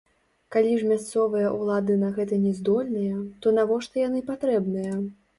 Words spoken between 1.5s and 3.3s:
ўлады на гэта не здольныя,